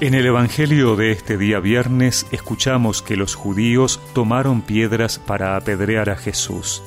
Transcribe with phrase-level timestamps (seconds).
[0.00, 6.08] En el Evangelio de este día viernes escuchamos que los judíos tomaron piedras para apedrear
[6.08, 6.84] a Jesús.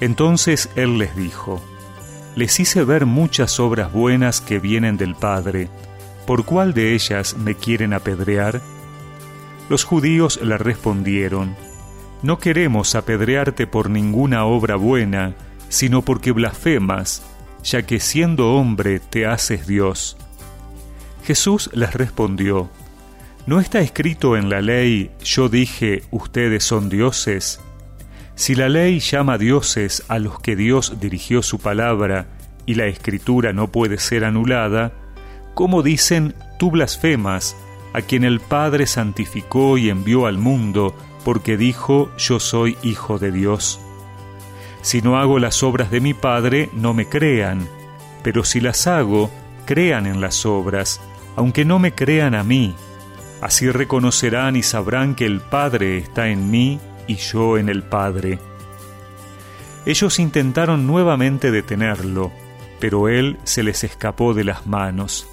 [0.00, 1.62] Entonces él les dijo,
[2.34, 5.68] Les hice ver muchas obras buenas que vienen del Padre,
[6.26, 8.62] ¿por cuál de ellas me quieren apedrear?
[9.68, 11.54] Los judíos le respondieron,
[12.22, 15.34] No queremos apedrearte por ninguna obra buena,
[15.68, 17.22] sino porque blasfemas,
[17.62, 20.16] ya que siendo hombre te haces Dios.
[21.24, 22.70] Jesús les respondió,
[23.46, 27.60] ¿No está escrito en la ley, yo dije, ustedes son dioses?
[28.36, 32.28] Si la ley llama dioses a los que Dios dirigió su palabra
[32.66, 34.92] y la escritura no puede ser anulada,
[35.54, 37.56] ¿cómo dicen, tú blasfemas,
[37.92, 43.32] a quien el Padre santificó y envió al mundo, porque dijo, yo soy hijo de
[43.32, 43.80] Dios?
[44.82, 47.68] Si no hago las obras de mi Padre, no me crean,
[48.22, 49.30] pero si las hago,
[49.66, 51.00] crean en las obras,
[51.36, 52.74] aunque no me crean a mí.
[53.40, 58.38] Así reconocerán y sabrán que el Padre está en mí y yo en el Padre.
[59.84, 62.30] Ellos intentaron nuevamente detenerlo,
[62.78, 65.26] pero él se les escapó de las manos.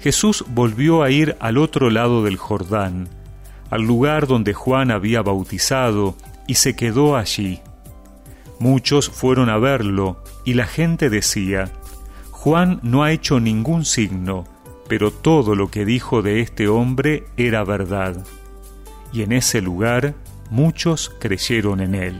[0.00, 3.08] Jesús volvió a ir al otro lado del Jordán,
[3.70, 6.16] al lugar donde Juan había bautizado,
[6.46, 7.60] y se quedó allí.
[8.58, 11.70] Muchos fueron a verlo, y la gente decía,
[12.30, 14.44] Juan no ha hecho ningún signo,
[14.88, 18.26] pero todo lo que dijo de este hombre era verdad.
[19.12, 20.14] Y en ese lugar
[20.50, 22.16] muchos creyeron en él.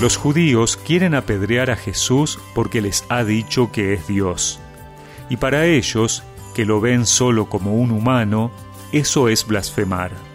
[0.00, 4.58] Los judíos quieren apedrear a Jesús porque les ha dicho que es Dios.
[5.28, 6.22] Y para ellos,
[6.54, 8.50] que lo ven solo como un humano,
[8.92, 10.29] eso es blasfemar.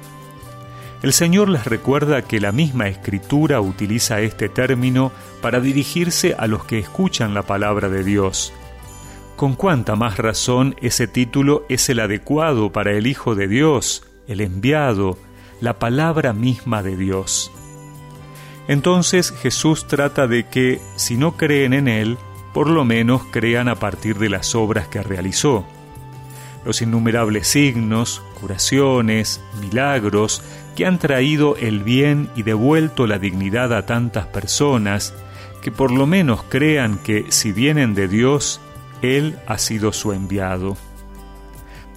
[1.06, 6.66] El Señor les recuerda que la misma Escritura utiliza este término para dirigirse a los
[6.66, 8.52] que escuchan la palabra de Dios.
[9.36, 14.42] Con cuánta más razón ese título es el adecuado para el Hijo de Dios, el
[14.42, 15.20] enviado,
[15.62, 17.52] la palabra misma de Dios.
[18.68, 22.18] Entonces Jesús trata de que, si no creen en Él,
[22.52, 25.68] por lo menos crean a partir de las obras que realizó.
[26.66, 30.42] Los innumerables signos, curaciones, milagros
[30.76, 35.14] que han traído el bien y devuelto la dignidad a tantas personas,
[35.62, 38.62] que por lo menos crean que si vienen de Dios,
[39.02, 40.78] Él ha sido su enviado.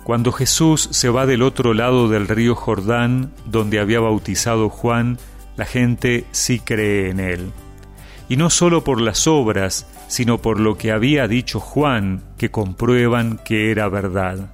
[0.04, 5.18] Cuando Jesús se va del otro lado del río Jordán, donde había bautizado Juan,
[5.56, 7.52] la gente sí cree en Él.
[8.28, 13.38] Y no solo por las obras, sino por lo que había dicho Juan, que comprueban
[13.44, 14.50] que era verdad.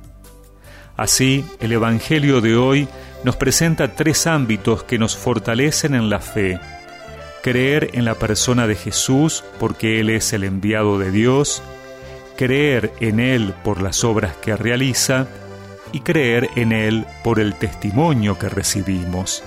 [0.96, 2.88] Así, el Evangelio de hoy
[3.24, 6.60] nos presenta tres ámbitos que nos fortalecen en la fe.
[7.42, 11.62] Creer en la persona de Jesús porque Él es el enviado de Dios,
[12.36, 15.26] creer en Él por las obras que realiza
[15.90, 19.42] y creer en Él por el testimonio que recibimos.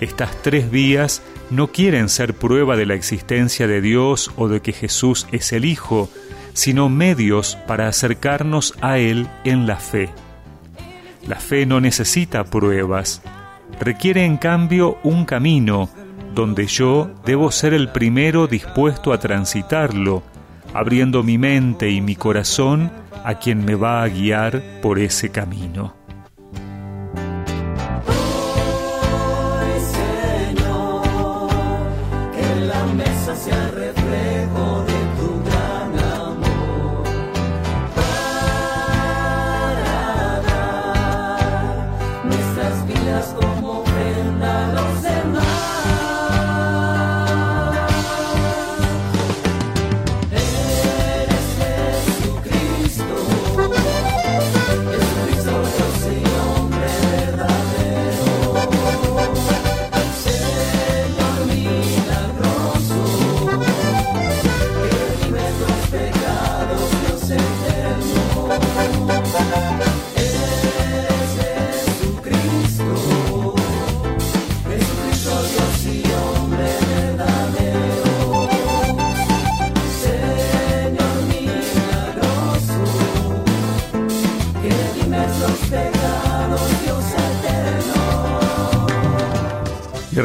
[0.00, 4.72] Estas tres vías no quieren ser prueba de la existencia de Dios o de que
[4.72, 6.08] Jesús es el Hijo,
[6.52, 10.10] sino medios para acercarnos a Él en la fe.
[11.26, 13.22] La fe no necesita pruebas,
[13.78, 15.88] requiere en cambio un camino
[16.34, 20.22] donde yo debo ser el primero dispuesto a transitarlo,
[20.72, 22.90] abriendo mi mente y mi corazón
[23.24, 25.99] a quien me va a guiar por ese camino.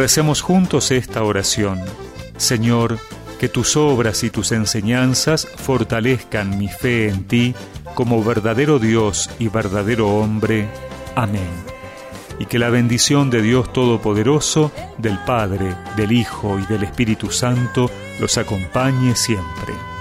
[0.06, 1.82] Recemos juntos esta oración.
[2.38, 3.00] Señor,
[3.40, 7.56] que tus obras y tus enseñanzas fortalezcan mi fe en ti
[7.94, 10.68] como verdadero Dios y verdadero hombre.
[11.16, 11.76] Amén.
[12.38, 17.90] y que la bendición de Dios Todopoderoso, del Padre, del Hijo y del Espíritu Santo
[18.20, 19.95] los acompañe siempre.